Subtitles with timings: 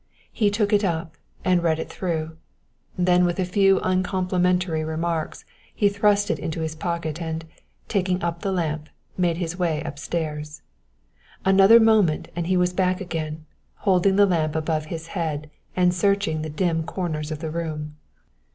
[0.31, 1.15] He took it up
[1.45, 2.35] and read it through,
[2.97, 7.45] then with a few uncomplimentary remarks he thrust it into his pocket and,
[7.87, 10.63] taking up the lamp, made his way up stairs.
[11.45, 13.45] Another moment and he was back again,
[13.85, 17.95] holding the lamp above his head and searching the dim corners of the room.